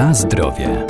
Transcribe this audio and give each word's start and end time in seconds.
Na 0.00 0.14
zdrowie. 0.14 0.86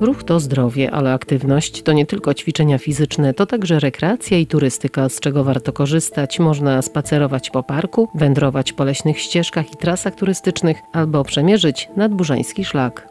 Ruch 0.00 0.24
to 0.24 0.40
zdrowie, 0.40 0.90
ale 0.90 1.12
aktywność 1.12 1.82
to 1.82 1.92
nie 1.92 2.06
tylko 2.06 2.34
ćwiczenia 2.34 2.78
fizyczne, 2.78 3.34
to 3.34 3.46
także 3.46 3.80
rekreacja 3.80 4.38
i 4.38 4.46
turystyka, 4.46 5.08
z 5.08 5.20
czego 5.20 5.44
warto 5.44 5.72
korzystać. 5.72 6.38
Można 6.40 6.82
spacerować 6.82 7.50
po 7.50 7.62
parku, 7.62 8.08
wędrować 8.14 8.72
po 8.72 8.84
leśnych 8.84 9.20
ścieżkach 9.20 9.72
i 9.72 9.76
trasach 9.76 10.14
turystycznych 10.14 10.76
albo 10.92 11.24
przemierzyć 11.24 11.88
nadburzański 11.96 12.64
szlak. 12.64 13.08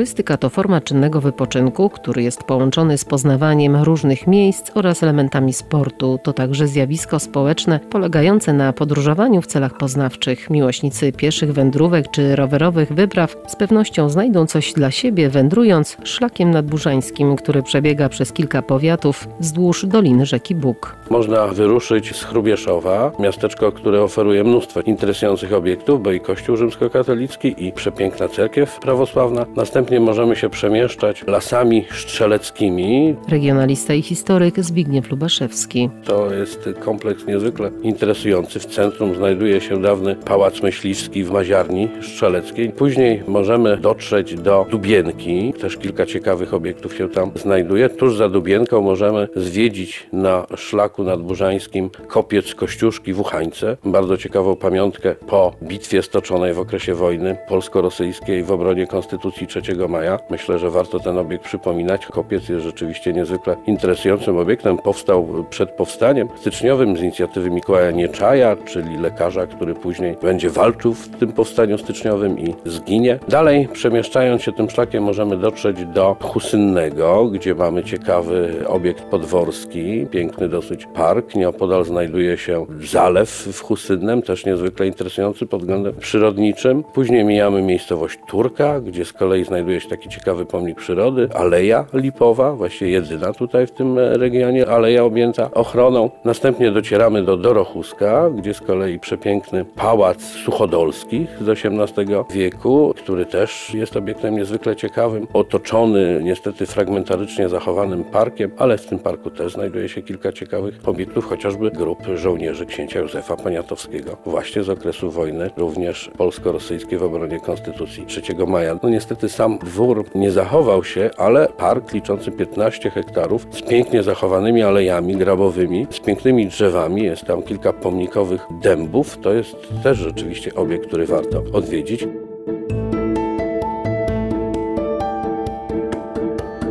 Turystyka 0.00 0.36
to 0.36 0.50
forma 0.50 0.80
czynnego 0.80 1.20
wypoczynku, 1.20 1.90
który 1.90 2.22
jest 2.22 2.44
połączony 2.44 2.98
z 2.98 3.04
poznawaniem 3.04 3.76
różnych 3.76 4.26
miejsc 4.26 4.70
oraz 4.74 5.02
elementami 5.02 5.52
sportu. 5.52 6.18
To 6.22 6.32
także 6.32 6.66
zjawisko 6.66 7.18
społeczne 7.18 7.80
polegające 7.90 8.52
na 8.52 8.72
podróżowaniu 8.72 9.42
w 9.42 9.46
celach 9.46 9.76
poznawczych. 9.76 10.50
Miłośnicy 10.50 11.12
pieszych 11.12 11.52
wędrówek 11.52 12.10
czy 12.10 12.36
rowerowych 12.36 12.92
wypraw 12.92 13.36
z 13.46 13.56
pewnością 13.56 14.08
znajdą 14.08 14.46
coś 14.46 14.72
dla 14.72 14.90
siebie 14.90 15.28
wędrując 15.28 15.96
szlakiem 16.04 16.50
nadburzańskim, 16.50 17.36
który 17.36 17.62
przebiega 17.62 18.08
przez 18.08 18.32
kilka 18.32 18.62
powiatów 18.62 19.28
wzdłuż 19.40 19.86
doliny 19.86 20.26
rzeki 20.26 20.54
Bóg. 20.54 20.96
Można 21.10 21.46
wyruszyć 21.46 22.16
z 22.16 22.24
Chrubieszowa, 22.24 23.12
miasteczko, 23.18 23.72
które 23.72 24.02
oferuje 24.02 24.44
mnóstwo 24.44 24.80
interesujących 24.80 25.52
obiektów, 25.52 26.02
bo 26.02 26.12
i 26.12 26.20
kościół 26.20 26.56
rzymskokatolicki 26.56 27.66
i 27.66 27.72
przepiękna 27.72 28.28
cerkiew 28.28 28.78
prawosławna. 28.78 29.46
Następnie 29.56 29.89
możemy 29.98 30.36
się 30.36 30.50
przemieszczać 30.50 31.24
lasami 31.26 31.84
strzeleckimi. 31.90 33.16
Regionalista 33.28 33.94
i 33.94 34.02
historyk 34.02 34.60
Zbigniew 34.60 35.10
Lubaszewski. 35.10 35.90
To 36.04 36.34
jest 36.34 36.68
kompleks 36.80 37.26
niezwykle 37.26 37.70
interesujący. 37.82 38.60
W 38.60 38.66
centrum 38.66 39.14
znajduje 39.14 39.60
się 39.60 39.82
dawny 39.82 40.16
pałac 40.16 40.62
myśliwski 40.62 41.24
w 41.24 41.30
Maziarni 41.30 41.88
Strzeleckiej. 42.02 42.70
Później 42.70 43.22
możemy 43.26 43.76
dotrzeć 43.76 44.34
do 44.34 44.66
Dubienki. 44.70 45.52
Też 45.60 45.76
kilka 45.76 46.06
ciekawych 46.06 46.54
obiektów 46.54 46.96
się 46.96 47.08
tam 47.08 47.30
znajduje. 47.34 47.88
Tuż 47.88 48.16
za 48.16 48.28
Dubienką 48.28 48.80
możemy 48.80 49.28
zwiedzić 49.36 50.06
na 50.12 50.46
szlaku 50.56 51.04
nadburzańskim 51.04 51.90
kopiec 52.08 52.54
Kościuszki 52.54 53.12
w 53.12 53.20
Uchańce. 53.20 53.76
Bardzo 53.84 54.16
ciekawą 54.16 54.56
pamiątkę 54.56 55.14
po 55.14 55.52
bitwie 55.62 56.02
stoczonej 56.02 56.54
w 56.54 56.58
okresie 56.58 56.94
wojny 56.94 57.36
polsko-rosyjskiej 57.48 58.44
w 58.44 58.52
obronie 58.52 58.86
Konstytucji 58.86 59.46
3 59.46 59.62
maja. 59.88 60.18
Myślę, 60.30 60.58
że 60.58 60.70
warto 60.70 61.00
ten 61.00 61.18
obiekt 61.18 61.44
przypominać. 61.44 62.06
Kopiec 62.06 62.48
jest 62.48 62.64
rzeczywiście 62.64 63.12
niezwykle 63.12 63.56
interesującym 63.66 64.38
obiektem. 64.38 64.78
Powstał 64.78 65.44
przed 65.50 65.70
powstaniem 65.70 66.28
styczniowym 66.36 66.96
z 66.96 67.00
inicjatywy 67.00 67.50
Mikołaja 67.50 67.90
Nieczaja, 67.90 68.56
czyli 68.56 68.98
lekarza, 68.98 69.46
który 69.46 69.74
później 69.74 70.16
będzie 70.22 70.50
walczył 70.50 70.94
w 70.94 71.08
tym 71.08 71.32
powstaniu 71.32 71.78
styczniowym 71.78 72.38
i 72.38 72.54
zginie. 72.64 73.18
Dalej, 73.28 73.68
przemieszczając 73.72 74.42
się 74.42 74.52
tym 74.52 74.70
szlakiem, 74.70 75.04
możemy 75.04 75.36
dotrzeć 75.36 75.84
do 75.84 76.16
Husynnego, 76.20 77.26
gdzie 77.26 77.54
mamy 77.54 77.84
ciekawy 77.84 78.64
obiekt 78.66 79.04
podworski, 79.04 80.06
piękny 80.10 80.48
dosyć 80.48 80.86
park. 80.86 81.34
Nieopodal 81.34 81.84
znajduje 81.84 82.38
się 82.38 82.66
zalew 82.80 83.30
w 83.30 83.60
Husynnem, 83.60 84.22
też 84.22 84.46
niezwykle 84.46 84.86
interesujący 84.86 85.46
pod 85.46 85.60
względem 85.60 85.94
przyrodniczym. 85.94 86.84
Później 86.84 87.24
mijamy 87.24 87.62
miejscowość 87.62 88.18
Turka, 88.28 88.80
gdzie 88.80 89.04
z 89.04 89.12
kolei 89.12 89.44
znajduje 89.44 89.59
się 89.80 89.88
taki 89.88 90.08
ciekawy 90.08 90.46
pomnik 90.46 90.76
przyrody, 90.78 91.28
Aleja 91.34 91.84
Lipowa, 91.94 92.52
właściwie 92.52 92.90
jedyna 92.90 93.32
tutaj 93.32 93.66
w 93.66 93.70
tym 93.70 93.98
regionie, 93.98 94.68
aleja 94.68 95.04
objęta 95.04 95.50
ochroną. 95.50 96.10
Następnie 96.24 96.70
docieramy 96.70 97.22
do 97.22 97.36
Dorochuska, 97.36 98.30
gdzie 98.30 98.54
z 98.54 98.60
kolei 98.60 98.98
przepiękny 98.98 99.64
pałac 99.64 100.22
Suchodolskich 100.22 101.28
z 101.40 101.48
XVIII 101.48 102.06
wieku, 102.34 102.94
który 102.96 103.26
też 103.26 103.74
jest 103.74 103.96
obiektem 103.96 104.36
niezwykle 104.36 104.76
ciekawym, 104.76 105.26
otoczony 105.32 106.20
niestety 106.22 106.66
fragmentarycznie 106.66 107.48
zachowanym 107.48 108.04
parkiem, 108.04 108.50
ale 108.58 108.78
w 108.78 108.86
tym 108.86 108.98
parku 108.98 109.30
też 109.30 109.52
znajduje 109.52 109.88
się 109.88 110.02
kilka 110.02 110.32
ciekawych 110.32 110.80
obiektów, 110.86 111.24
chociażby 111.24 111.70
grup 111.70 111.98
żołnierzy 112.14 112.66
księcia 112.66 113.00
Józefa 113.00 113.36
Poniatowskiego, 113.36 114.16
właśnie 114.26 114.62
z 114.62 114.68
okresu 114.68 115.10
wojny, 115.10 115.50
również 115.56 116.10
polsko-rosyjskiej 116.18 116.98
w 116.98 117.02
obronie 117.02 117.40
Konstytucji 117.40 118.06
3 118.06 118.22
maja. 118.46 118.78
No 118.82 118.88
niestety 118.88 119.28
sam 119.28 119.49
dwór 119.58 120.04
nie 120.14 120.30
zachował 120.30 120.84
się, 120.84 121.10
ale 121.16 121.48
park 121.48 121.92
liczący 121.92 122.30
15 122.30 122.90
hektarów 122.90 123.46
z 123.50 123.62
pięknie 123.62 124.02
zachowanymi 124.02 124.62
alejami 124.62 125.16
grabowymi, 125.16 125.86
z 125.90 126.00
pięknymi 126.00 126.46
drzewami, 126.46 127.02
jest 127.02 127.24
tam 127.24 127.42
kilka 127.42 127.72
pomnikowych 127.72 128.46
dębów. 128.62 129.18
To 129.18 129.32
jest 129.32 129.56
też 129.82 129.98
rzeczywiście 129.98 130.54
obiekt, 130.54 130.86
który 130.86 131.06
warto 131.06 131.42
odwiedzić. 131.52 132.08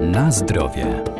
Na 0.01 0.31
zdrowie. 0.31 1.18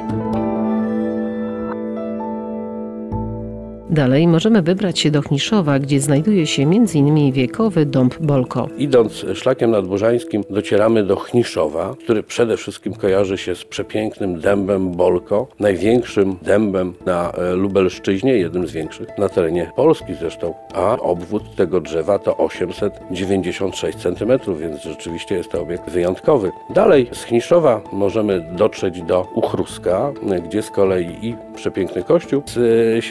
Dalej 3.92 4.28
możemy 4.28 4.62
wybrać 4.62 5.00
się 5.00 5.12
do 5.12 5.22
Chniszowa, 5.22 5.80
gdzie 5.80 6.00
znajduje 6.00 6.48
się 6.48 6.64
m.in. 6.64 7.32
wiekowy 7.32 7.86
dąb 7.86 8.16
Bolko. 8.20 8.68
Idąc 8.78 9.26
szlakiem 9.34 9.72
nadburzańskim 9.72 10.44
docieramy 10.50 11.04
do 11.04 11.16
Chniszowa, 11.16 11.96
który 12.04 12.24
przede 12.24 12.58
wszystkim 12.58 12.94
kojarzy 12.94 13.38
się 13.38 13.56
z 13.56 13.66
przepięknym 13.66 14.40
dębem 14.40 14.92
Bolko, 14.92 15.48
największym 15.60 16.36
dębem 16.42 16.94
na 17.06 17.32
e, 17.32 17.54
Lubelszczyźnie, 17.54 18.38
jednym 18.38 18.68
z 18.68 18.72
większych 18.72 19.08
na 19.18 19.30
terenie 19.30 19.72
Polski 19.76 20.14
zresztą, 20.20 20.54
a 20.74 21.00
obwód 21.00 21.56
tego 21.56 21.82
drzewa 21.82 22.20
to 22.20 22.38
896 22.38 23.98
cm, 23.98 24.40
więc 24.60 24.84
rzeczywiście 24.84 25.36
jest 25.36 25.52
to 25.52 25.62
obiekt 25.62 25.90
wyjątkowy. 25.90 26.52
Dalej 26.76 27.10
z 27.12 27.24
Chniszowa 27.24 27.82
możemy 27.92 28.46
dotrzeć 28.58 29.02
do 29.02 29.28
Uchruska, 29.36 30.12
gdzie 30.46 30.62
z 30.62 30.72
kolei 30.72 31.18
i 31.22 31.36
przepiękny 31.56 32.04
kościół 32.04 32.44
z 32.46 32.58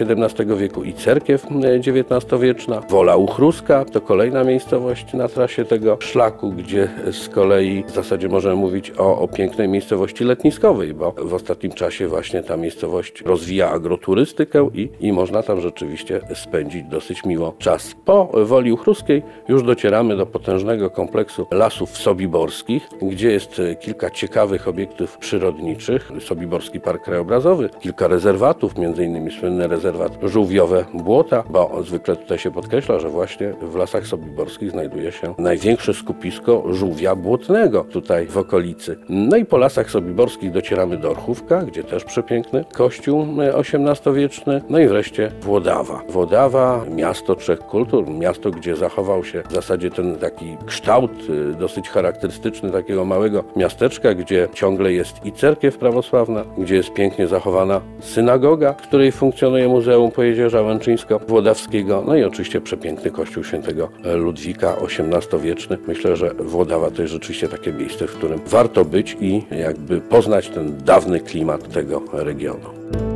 XVII 0.00 0.56
wieku 0.56 0.67
i 0.84 0.94
cerkiew 0.94 1.46
XIX-wieczna. 1.46 2.80
Wola 2.90 3.16
Uchruska 3.16 3.84
to 3.84 4.00
kolejna 4.00 4.44
miejscowość 4.44 5.12
na 5.12 5.28
trasie 5.28 5.64
tego 5.64 5.98
szlaku, 6.00 6.52
gdzie 6.52 6.88
z 7.12 7.28
kolei 7.28 7.84
w 7.84 7.90
zasadzie 7.90 8.28
możemy 8.28 8.56
mówić 8.56 8.92
o, 8.98 9.18
o 9.18 9.28
pięknej 9.28 9.68
miejscowości 9.68 10.24
letniskowej, 10.24 10.94
bo 10.94 11.12
w 11.12 11.34
ostatnim 11.34 11.72
czasie 11.72 12.08
właśnie 12.08 12.42
ta 12.42 12.56
miejscowość 12.56 13.22
rozwija 13.22 13.70
agroturystykę 13.70 14.68
i, 14.74 14.88
i 15.00 15.12
można 15.12 15.42
tam 15.42 15.60
rzeczywiście 15.60 16.20
spędzić 16.34 16.84
dosyć 16.84 17.24
miło 17.24 17.54
czas. 17.58 17.94
Po 18.04 18.30
Woli 18.44 18.72
Uchruskiej 18.72 19.22
już 19.48 19.62
docieramy 19.62 20.16
do 20.16 20.26
potężnego 20.26 20.90
kompleksu 20.90 21.46
lasów 21.50 21.98
sobiborskich, 21.98 22.88
gdzie 23.02 23.30
jest 23.30 23.62
kilka 23.80 24.10
ciekawych 24.10 24.68
obiektów 24.68 25.18
przyrodniczych. 25.18 26.10
Sobiborski 26.20 26.80
Park 26.80 27.04
Krajobrazowy, 27.04 27.68
kilka 27.80 28.08
rezerwatów, 28.08 28.74
m.in. 28.76 29.30
słynny 29.30 29.68
rezerwat 29.68 30.18
Żółwiowy, 30.22 30.57
błota, 30.94 31.44
bo 31.50 31.82
zwykle 31.82 32.16
tutaj 32.16 32.38
się 32.38 32.50
podkreśla, 32.50 32.98
że 32.98 33.08
właśnie 33.08 33.52
w 33.62 33.76
lasach 33.76 34.06
sobiborskich 34.06 34.70
znajduje 34.70 35.12
się 35.12 35.34
największe 35.38 35.94
skupisko 35.94 36.64
żółwia 36.70 37.14
błotnego 37.14 37.84
tutaj 37.84 38.26
w 38.26 38.38
okolicy. 38.38 38.98
No 39.08 39.36
i 39.36 39.44
po 39.44 39.58
lasach 39.58 39.90
sobiborskich 39.90 40.50
docieramy 40.50 40.96
do 40.96 41.10
Orchówka, 41.10 41.62
gdzie 41.62 41.84
też 41.84 42.04
przepiękny 42.04 42.64
kościół 42.72 43.26
XVIII-wieczny. 43.54 44.62
No 44.68 44.78
i 44.78 44.88
wreszcie 44.88 45.32
Włodawa. 45.42 46.02
Włodawa, 46.08 46.84
miasto 46.94 47.34
trzech 47.34 47.58
kultur, 47.58 48.10
miasto, 48.10 48.50
gdzie 48.50 48.76
zachował 48.76 49.24
się 49.24 49.42
w 49.48 49.52
zasadzie 49.52 49.90
ten 49.90 50.16
taki 50.16 50.56
kształt 50.66 51.10
y, 51.30 51.54
dosyć 51.54 51.88
charakterystyczny 51.88 52.70
takiego 52.70 53.04
małego 53.04 53.44
miasteczka, 53.56 54.14
gdzie 54.14 54.48
ciągle 54.54 54.92
jest 54.92 55.26
i 55.26 55.32
cerkiew 55.32 55.78
prawosławna, 55.78 56.44
gdzie 56.58 56.74
jest 56.74 56.92
pięknie 56.92 57.26
zachowana 57.26 57.80
synagoga, 58.00 58.72
w 58.72 58.82
której 58.82 59.12
funkcjonuje 59.12 59.68
Muzeum 59.68 60.10
Pojeździa 60.10 60.47
Kazimierza 60.48 60.68
Łęczyńsko-Włodawskiego, 60.68 62.04
no 62.06 62.16
i 62.16 62.24
oczywiście 62.24 62.60
przepiękny 62.60 63.10
kościół 63.10 63.44
świętego 63.44 63.88
Ludwika 64.14 64.76
XVIII-wieczny. 64.76 65.78
Myślę, 65.86 66.16
że 66.16 66.34
Włodawa 66.34 66.90
to 66.90 67.02
jest 67.02 67.14
rzeczywiście 67.14 67.48
takie 67.48 67.72
miejsce, 67.72 68.06
w 68.06 68.14
którym 68.14 68.40
warto 68.46 68.84
być 68.84 69.16
i 69.20 69.42
jakby 69.50 70.00
poznać 70.00 70.48
ten 70.48 70.76
dawny 70.84 71.20
klimat 71.20 71.72
tego 71.72 72.02
regionu. 72.12 73.07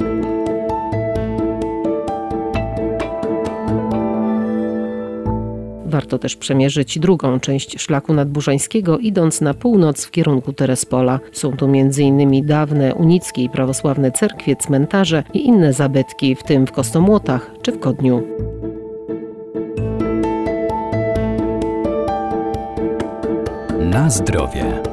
Warto 5.93 6.19
też 6.19 6.37
przemierzyć 6.37 6.99
drugą 6.99 7.41
część 7.41 7.81
szlaku 7.81 8.15
nadburzańskiego, 8.15 8.99
idąc 8.99 9.41
na 9.41 9.55
północ 9.55 10.05
w 10.05 10.11
kierunku 10.11 10.53
Terespola. 10.53 11.21
Są 11.33 11.57
tu 11.57 11.65
m.in. 11.67 12.47
dawne 12.47 12.95
unickie 12.95 13.43
i 13.43 13.51
prawosławne 13.51 14.13
cerkwie, 14.13 14.57
cmentarze 14.57 15.25
i 15.35 15.47
inne 15.47 15.73
zabytki, 15.73 16.35
w 16.35 16.43
tym 16.43 16.67
w 16.67 16.73
Kostomłotach 16.73 17.51
czy 17.63 17.73
w 17.73 17.81
Kodniu. 17.81 18.23
Na 23.81 24.11
zdrowie. 24.11 24.92